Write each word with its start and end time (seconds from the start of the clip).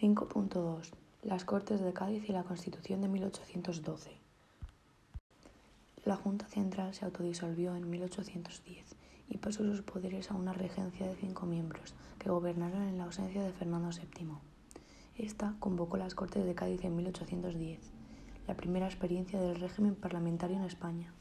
5.2 0.00 0.94
Las 1.24 1.44
Cortes 1.44 1.82
de 1.82 1.92
Cádiz 1.92 2.26
y 2.26 2.32
la 2.32 2.42
Constitución 2.42 3.02
de 3.02 3.08
1812 3.08 4.10
La 6.06 6.16
Junta 6.16 6.46
Central 6.46 6.94
se 6.94 7.04
autodisolvió 7.04 7.76
en 7.76 7.90
1810 7.90 8.96
y 9.28 9.36
pasó 9.36 9.62
sus 9.62 9.82
poderes 9.82 10.30
a 10.30 10.36
una 10.36 10.54
regencia 10.54 11.06
de 11.06 11.16
cinco 11.16 11.44
miembros 11.44 11.92
que 12.18 12.30
gobernaron 12.30 12.80
en 12.84 12.96
la 12.96 13.04
ausencia 13.04 13.42
de 13.42 13.52
Fernando 13.52 13.90
VII. 13.90 14.38
Esta 15.16 15.54
convocó 15.58 15.98
las 15.98 16.14
Cortes 16.14 16.46
de 16.46 16.54
Cádiz 16.54 16.82
en 16.82 16.96
1810, 16.96 17.80
la 18.48 18.56
primera 18.56 18.86
experiencia 18.86 19.38
del 19.38 19.60
régimen 19.60 19.96
parlamentario 19.96 20.56
en 20.56 20.64
España. 20.64 21.12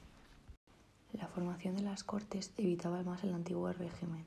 La 1.12 1.28
formación 1.28 1.76
de 1.76 1.82
las 1.82 2.06
Cortes 2.06 2.54
evitaba 2.56 3.04
más 3.04 3.26
el 3.26 3.34
antiguo 3.34 3.74
régimen. 3.74 4.24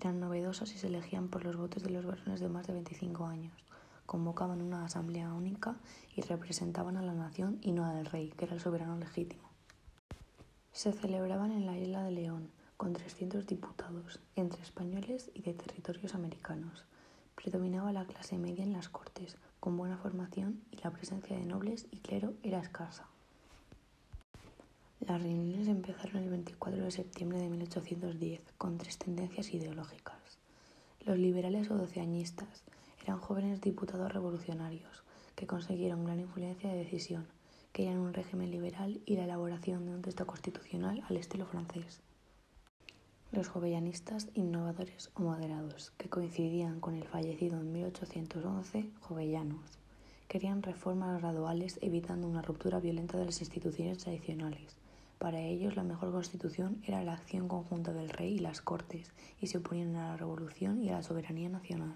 Eran 0.00 0.20
novedosas 0.20 0.72
y 0.72 0.78
se 0.78 0.86
elegían 0.86 1.26
por 1.26 1.44
los 1.44 1.56
votos 1.56 1.82
de 1.82 1.90
los 1.90 2.06
varones 2.06 2.38
de 2.38 2.48
más 2.48 2.68
de 2.68 2.74
25 2.74 3.26
años 3.26 3.66
convocaban 4.06 4.62
una 4.62 4.84
asamblea 4.84 5.32
única 5.32 5.76
y 6.14 6.22
representaban 6.22 6.96
a 6.96 7.02
la 7.02 7.12
nación 7.12 7.58
y 7.60 7.72
no 7.72 7.84
al 7.84 8.06
rey, 8.06 8.30
que 8.30 8.46
era 8.46 8.54
el 8.54 8.60
soberano 8.60 8.96
legítimo. 8.96 9.50
Se 10.72 10.92
celebraban 10.92 11.52
en 11.52 11.66
la 11.66 11.76
isla 11.76 12.02
de 12.02 12.12
León, 12.12 12.50
con 12.76 12.92
300 12.92 13.46
diputados, 13.46 14.20
entre 14.36 14.62
españoles 14.62 15.30
y 15.34 15.42
de 15.42 15.54
territorios 15.54 16.14
americanos. 16.14 16.84
Predominaba 17.34 17.92
la 17.92 18.06
clase 18.06 18.38
media 18.38 18.64
en 18.64 18.72
las 18.72 18.88
cortes, 18.88 19.36
con 19.60 19.76
buena 19.76 19.96
formación 19.96 20.62
y 20.70 20.76
la 20.78 20.90
presencia 20.90 21.36
de 21.36 21.44
nobles 21.44 21.86
y 21.90 21.98
clero 22.00 22.34
era 22.42 22.60
escasa. 22.60 23.06
Las 25.00 25.22
reuniones 25.22 25.68
empezaron 25.68 26.22
el 26.22 26.30
24 26.30 26.84
de 26.84 26.90
septiembre 26.90 27.38
de 27.38 27.48
1810 27.48 28.40
con 28.58 28.76
tres 28.76 28.98
tendencias 28.98 29.52
ideológicas. 29.54 30.38
Los 31.04 31.18
liberales 31.18 31.70
o 31.70 31.76
doceañistas, 31.76 32.64
eran 33.06 33.20
jóvenes 33.20 33.60
diputados 33.60 34.12
revolucionarios 34.12 35.04
que 35.36 35.46
consiguieron 35.46 36.04
gran 36.04 36.18
influencia 36.18 36.68
de 36.68 36.78
decisión, 36.78 37.28
querían 37.72 37.98
un 37.98 38.12
régimen 38.12 38.50
liberal 38.50 39.00
y 39.06 39.14
la 39.14 39.24
elaboración 39.24 39.86
de 39.86 39.94
un 39.94 40.02
texto 40.02 40.26
constitucional 40.26 41.04
al 41.08 41.16
estilo 41.16 41.46
francés. 41.46 42.00
Los 43.30 43.46
jovellanistas 43.46 44.26
innovadores 44.34 45.12
o 45.14 45.20
moderados, 45.20 45.92
que 45.98 46.08
coincidían 46.08 46.80
con 46.80 46.96
el 46.96 47.06
fallecido 47.06 47.60
en 47.60 47.72
1811 47.72 48.90
Jovellanos, 49.02 49.78
querían 50.26 50.64
reformas 50.64 51.20
graduales 51.20 51.78
evitando 51.82 52.26
una 52.26 52.42
ruptura 52.42 52.80
violenta 52.80 53.18
de 53.18 53.26
las 53.26 53.40
instituciones 53.40 53.98
tradicionales. 53.98 54.78
Para 55.20 55.40
ellos 55.42 55.76
la 55.76 55.84
mejor 55.84 56.10
constitución 56.10 56.82
era 56.84 57.04
la 57.04 57.12
acción 57.12 57.46
conjunta 57.46 57.92
del 57.92 58.08
rey 58.08 58.34
y 58.34 58.40
las 58.40 58.62
cortes 58.62 59.12
y 59.40 59.46
se 59.46 59.58
oponían 59.58 59.94
a 59.94 60.08
la 60.08 60.16
revolución 60.16 60.82
y 60.82 60.88
a 60.88 60.94
la 60.94 61.02
soberanía 61.04 61.48
nacional. 61.48 61.94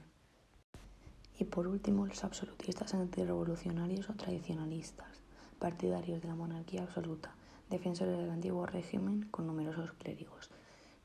Y 1.41 1.45
por 1.45 1.67
último, 1.67 2.07
los 2.07 2.23
absolutistas 2.23 2.93
antirrevolucionarios 2.93 4.11
o 4.11 4.13
tradicionalistas, 4.13 5.23
partidarios 5.59 6.21
de 6.21 6.29
la 6.29 6.35
monarquía 6.35 6.83
absoluta, 6.83 7.35
defensores 7.71 8.19
del 8.19 8.29
antiguo 8.29 8.67
régimen 8.67 9.27
con 9.31 9.47
numerosos 9.47 9.95
clérigos. 9.95 10.51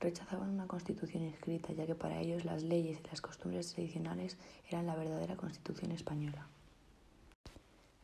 Rechazaban 0.02 0.50
una 0.50 0.68
constitución 0.68 1.24
escrita, 1.24 1.72
ya 1.72 1.86
que 1.86 1.96
para 1.96 2.20
ellos 2.20 2.44
las 2.44 2.64
leyes 2.64 3.00
y 3.00 3.08
las 3.08 3.22
costumbres 3.22 3.72
tradicionales 3.72 4.38
eran 4.70 4.88
la 4.88 4.98
verdadera 4.98 5.38
constitución 5.38 5.94
española. 5.94 6.50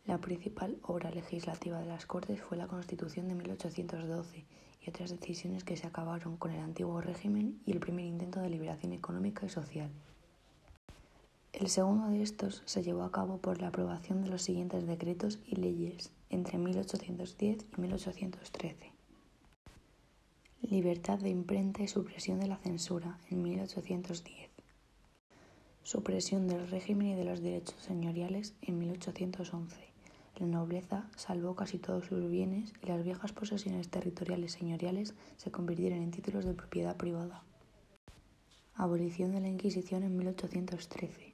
La 0.05 0.19
principal 0.19 0.77
obra 0.83 1.11
legislativa 1.11 1.79
de 1.79 1.87
las 1.87 2.05
Cortes 2.05 2.41
fue 2.41 2.55
la 2.55 2.67
Constitución 2.67 3.27
de 3.27 3.35
1812 3.35 4.45
y 4.81 4.89
otras 4.89 5.11
decisiones 5.11 5.65
que 5.65 5.75
se 5.75 5.85
acabaron 5.85 6.37
con 6.37 6.51
el 6.51 6.61
antiguo 6.61 7.01
régimen 7.01 7.59
y 7.65 7.73
el 7.73 7.81
primer 7.81 8.05
intento 8.05 8.39
de 8.39 8.49
liberación 8.49 8.93
económica 8.93 9.45
y 9.45 9.49
social. 9.49 9.91
El 11.53 11.67
segundo 11.67 12.07
de 12.09 12.23
estos 12.23 12.63
se 12.65 12.81
llevó 12.81 13.03
a 13.03 13.11
cabo 13.11 13.37
por 13.37 13.61
la 13.61 13.67
aprobación 13.67 14.23
de 14.23 14.29
los 14.29 14.41
siguientes 14.41 14.87
decretos 14.87 15.37
y 15.45 15.57
leyes 15.57 16.09
entre 16.29 16.57
1810 16.57 17.65
y 17.77 17.81
1813. 17.81 18.91
Libertad 20.61 21.19
de 21.19 21.29
imprenta 21.29 21.83
y 21.83 21.89
supresión 21.89 22.39
de 22.39 22.47
la 22.47 22.57
censura 22.57 23.19
en 23.29 23.43
1810. 23.43 24.49
Supresión 25.83 26.47
del 26.47 26.69
régimen 26.69 27.07
y 27.07 27.15
de 27.15 27.25
los 27.25 27.41
derechos 27.41 27.81
señoriales 27.81 28.53
en 28.61 28.79
1811. 28.79 29.75
La 30.39 30.45
nobleza 30.47 31.09
salvó 31.17 31.55
casi 31.55 31.77
todos 31.77 32.05
sus 32.05 32.29
bienes 32.29 32.73
y 32.81 32.87
las 32.87 33.03
viejas 33.03 33.33
posesiones 33.33 33.89
territoriales 33.89 34.53
señoriales 34.53 35.15
se 35.35 35.51
convirtieron 35.51 36.01
en 36.01 36.11
títulos 36.11 36.45
de 36.45 36.53
propiedad 36.53 36.95
privada. 36.95 37.43
Abolición 38.73 39.33
de 39.33 39.41
la 39.41 39.49
Inquisición 39.49 40.03
en 40.03 40.15
1813 40.15 41.30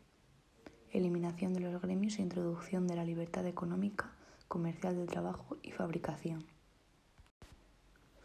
eliminación 0.97 1.53
de 1.53 1.59
los 1.59 1.81
gremios 1.81 2.17
e 2.17 2.21
introducción 2.21 2.87
de 2.87 2.95
la 2.95 3.05
libertad 3.05 3.45
económica, 3.45 4.11
comercial 4.47 4.95
de 4.95 5.05
trabajo 5.05 5.57
y 5.61 5.71
fabricación. 5.71 6.45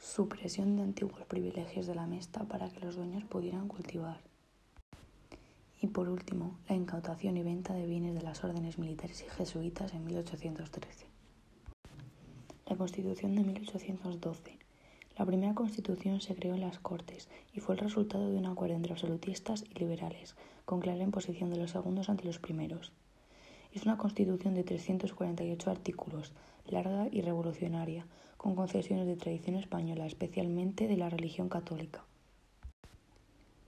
Supresión 0.00 0.76
de 0.76 0.82
antiguos 0.82 1.24
privilegios 1.26 1.86
de 1.86 1.94
la 1.94 2.06
mesta 2.06 2.44
para 2.44 2.68
que 2.70 2.80
los 2.80 2.96
dueños 2.96 3.24
pudieran 3.24 3.68
cultivar. 3.68 4.20
Y 5.80 5.88
por 5.88 6.08
último, 6.08 6.58
la 6.68 6.76
incautación 6.76 7.36
y 7.36 7.42
venta 7.42 7.74
de 7.74 7.86
bienes 7.86 8.14
de 8.14 8.22
las 8.22 8.42
órdenes 8.44 8.78
militares 8.78 9.24
y 9.26 9.30
jesuitas 9.30 9.94
en 9.94 10.04
1813. 10.04 11.06
La 12.66 12.76
Constitución 12.76 13.34
de 13.34 13.42
1812 13.42 14.61
la 15.16 15.26
primera 15.26 15.54
constitución 15.54 16.22
se 16.22 16.34
creó 16.34 16.54
en 16.54 16.62
las 16.62 16.78
Cortes 16.78 17.28
y 17.52 17.60
fue 17.60 17.74
el 17.74 17.80
resultado 17.80 18.30
de 18.30 18.38
un 18.38 18.46
acuerdo 18.46 18.76
entre 18.76 18.92
absolutistas 18.92 19.64
y 19.68 19.78
liberales, 19.78 20.34
con 20.64 20.80
clara 20.80 21.02
imposición 21.02 21.50
de 21.50 21.58
los 21.58 21.72
segundos 21.72 22.08
ante 22.08 22.24
los 22.24 22.38
primeros. 22.38 22.92
Es 23.74 23.84
una 23.84 23.98
constitución 23.98 24.54
de 24.54 24.64
348 24.64 25.70
artículos, 25.70 26.32
larga 26.66 27.08
y 27.10 27.20
revolucionaria, 27.20 28.06
con 28.38 28.54
concesiones 28.54 29.06
de 29.06 29.16
tradición 29.16 29.56
española, 29.56 30.06
especialmente 30.06 30.88
de 30.88 30.96
la 30.96 31.10
religión 31.10 31.48
católica. 31.48 32.04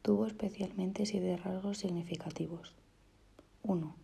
Tuvo 0.00 0.27
especialmente 0.27 1.06
siete 1.06 1.37
rasgos 1.37 1.78
significativos. 1.78 2.75
1. 3.62 3.94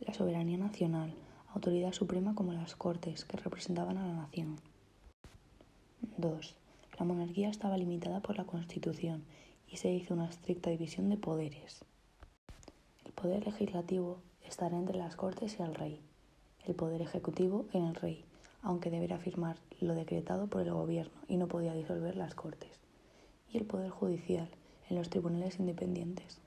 La 0.00 0.14
soberanía 0.14 0.58
nacional, 0.58 1.14
autoridad 1.54 1.92
suprema 1.92 2.34
como 2.34 2.52
las 2.52 2.74
Cortes, 2.74 3.24
que 3.24 3.36
representaban 3.36 3.98
a 3.98 4.06
la 4.06 4.14
nación. 4.14 4.56
2 6.18 6.56
la 6.98 7.04
monarquía 7.04 7.48
estaba 7.48 7.76
limitada 7.76 8.20
por 8.20 8.36
la 8.36 8.44
Constitución 8.44 9.24
y 9.68 9.76
se 9.76 9.90
hizo 9.90 10.14
una 10.14 10.28
estricta 10.28 10.70
división 10.70 11.08
de 11.10 11.16
poderes. 11.16 11.84
El 13.04 13.12
poder 13.12 13.44
legislativo 13.44 14.18
estará 14.46 14.76
entre 14.76 14.96
las 14.96 15.16
Cortes 15.16 15.56
y 15.58 15.62
el 15.62 15.74
rey, 15.74 16.00
el 16.64 16.74
poder 16.74 17.02
ejecutivo 17.02 17.66
en 17.72 17.84
el 17.84 17.94
rey, 17.94 18.24
aunque 18.62 18.90
deberá 18.90 19.18
firmar 19.18 19.56
lo 19.80 19.94
decretado 19.94 20.46
por 20.46 20.62
el 20.62 20.72
gobierno 20.72 21.20
y 21.28 21.36
no 21.36 21.48
podía 21.48 21.74
disolver 21.74 22.16
las 22.16 22.34
Cortes, 22.34 22.80
y 23.52 23.58
el 23.58 23.64
poder 23.64 23.90
judicial 23.90 24.48
en 24.88 24.96
los 24.96 25.10
tribunales 25.10 25.58
independientes. 25.58 26.38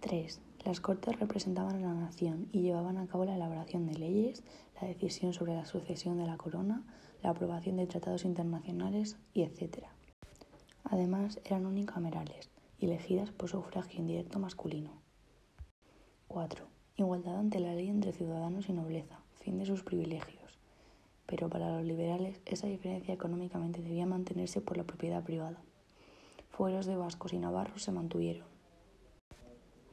3. 0.00 0.40
Las 0.64 0.80
Cortes 0.80 1.18
representaban 1.18 1.74
a 1.76 1.88
la 1.88 1.94
nación 1.94 2.48
y 2.52 2.62
llevaban 2.62 2.96
a 2.96 3.08
cabo 3.08 3.24
la 3.24 3.34
elaboración 3.34 3.86
de 3.86 3.98
leyes, 3.98 4.44
la 4.80 4.86
decisión 4.86 5.32
sobre 5.32 5.54
la 5.54 5.64
sucesión 5.64 6.18
de 6.18 6.26
la 6.26 6.36
corona, 6.36 6.84
la 7.20 7.30
aprobación 7.30 7.76
de 7.76 7.88
tratados 7.88 8.24
internacionales 8.24 9.16
etc. 9.34 9.86
Además, 10.84 11.40
eran 11.44 11.66
unicamerales 11.66 12.50
y 12.78 12.86
elegidas 12.86 13.32
por 13.32 13.48
sufragio 13.48 13.98
indirecto 13.98 14.38
masculino. 14.38 14.92
4. 16.28 16.64
Igualdad 16.96 17.38
ante 17.38 17.58
la 17.58 17.74
ley 17.74 17.88
entre 17.88 18.12
ciudadanos 18.12 18.68
y 18.68 18.72
nobleza, 18.72 19.18
fin 19.40 19.58
de 19.58 19.66
sus 19.66 19.82
privilegios. 19.82 20.58
Pero 21.26 21.48
para 21.48 21.76
los 21.76 21.84
liberales 21.84 22.40
esa 22.44 22.68
diferencia 22.68 23.14
económicamente 23.14 23.82
debía 23.82 24.06
mantenerse 24.06 24.60
por 24.60 24.76
la 24.76 24.84
propiedad 24.84 25.24
privada. 25.24 25.60
Fueros 26.50 26.86
de 26.86 26.94
vascos 26.94 27.32
y 27.32 27.38
navarros 27.38 27.82
se 27.82 27.90
mantuvieron. 27.90 28.46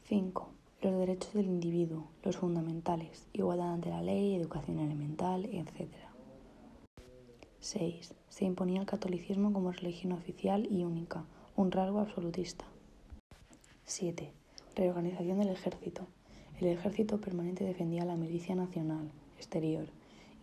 5. 0.03 0.58
Los 0.81 0.97
derechos 0.97 1.33
del 1.33 1.47
individuo, 1.47 2.07
los 2.23 2.37
fundamentales, 2.37 3.27
igualdad 3.33 3.73
ante 3.73 3.89
la 3.89 4.01
ley, 4.01 4.33
educación 4.35 4.79
elemental, 4.79 5.43
etc. 5.43 5.89
6. 7.59 8.13
Se 8.29 8.45
imponía 8.45 8.79
el 8.79 8.85
catolicismo 8.87 9.51
como 9.51 9.73
religión 9.73 10.13
oficial 10.13 10.69
y 10.71 10.85
única, 10.85 11.25
un 11.57 11.71
rasgo 11.71 11.99
absolutista. 11.99 12.63
7. 13.83 14.31
Reorganización 14.77 15.39
del 15.39 15.49
ejército. 15.49 16.07
El 16.61 16.67
ejército 16.67 17.19
permanente 17.19 17.65
defendía 17.65 18.05
la 18.05 18.15
milicia 18.15 18.55
nacional, 18.55 19.11
exterior, 19.35 19.89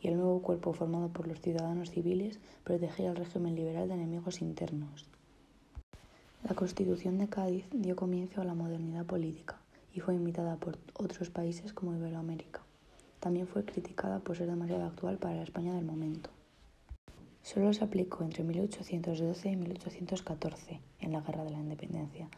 y 0.02 0.08
el 0.08 0.18
nuevo 0.18 0.42
cuerpo 0.42 0.74
formado 0.74 1.08
por 1.08 1.28
los 1.28 1.40
ciudadanos 1.40 1.92
civiles 1.92 2.40
protegía 2.62 3.08
al 3.08 3.16
régimen 3.16 3.54
liberal 3.54 3.88
de 3.88 3.94
enemigos 3.94 4.42
internos. 4.42 5.06
La 6.46 6.54
Constitución 6.54 7.16
de 7.16 7.28
Cádiz 7.28 7.64
dio 7.72 7.96
comienzo 7.96 8.42
a 8.42 8.44
la 8.44 8.54
modernidad 8.54 9.06
política 9.06 9.62
y 9.96 10.00
fue 10.00 10.14
imitada 10.14 10.56
por 10.56 10.78
otros 10.92 11.30
países 11.30 11.72
como 11.72 11.96
Iberoamérica. 11.96 12.60
También 13.18 13.46
fue 13.46 13.64
criticada 13.64 14.18
por 14.20 14.36
ser 14.36 14.46
demasiado 14.46 14.84
actual 14.84 15.16
para 15.16 15.36
la 15.36 15.42
España 15.42 15.74
del 15.74 15.86
momento. 15.86 16.28
Solo 17.42 17.72
se 17.72 17.82
aplicó 17.82 18.22
entre 18.22 18.44
1812 18.44 19.50
y 19.50 19.56
1814, 19.56 20.80
en 21.00 21.12
la 21.12 21.22
Guerra 21.22 21.44
de 21.44 21.50
la 21.50 21.60
Independencia, 21.60 22.28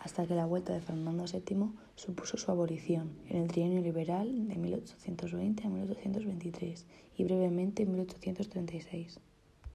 hasta 0.00 0.26
que 0.26 0.34
la 0.34 0.46
vuelta 0.46 0.72
de 0.72 0.80
Fernando 0.80 1.26
VII 1.32 1.70
supuso 1.94 2.36
su 2.36 2.50
abolición 2.50 3.12
en 3.28 3.36
el 3.36 3.48
trienio 3.48 3.80
liberal 3.82 4.48
de 4.48 4.56
1820 4.56 5.66
a 5.66 5.70
1823 5.70 6.86
y 7.16 7.24
brevemente 7.24 7.84
en 7.84 7.92
1836. 7.92 9.20